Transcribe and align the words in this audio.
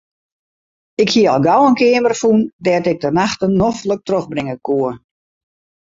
Ik 1.03 1.09
hie 1.15 1.27
al 1.33 1.43
gau 1.47 1.61
in 1.67 1.77
keamer 1.81 2.15
fûn 2.21 2.39
dêr't 2.65 2.89
ik 2.91 2.99
de 3.03 3.09
nachten 3.19 3.57
noflik 3.61 4.01
trochbringe 4.07 4.57
koe. 4.67 4.91